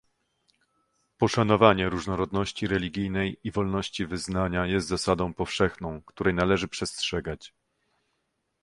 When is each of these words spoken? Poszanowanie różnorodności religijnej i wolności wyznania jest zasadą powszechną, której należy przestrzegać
Poszanowanie 1.17 1.89
różnorodności 1.89 2.67
religijnej 2.67 3.39
i 3.43 3.51
wolności 3.51 4.05
wyznania 4.07 4.65
jest 4.65 4.87
zasadą 4.87 5.33
powszechną, 5.33 6.01
której 6.01 6.33
należy 6.33 6.67
przestrzegać 6.67 7.53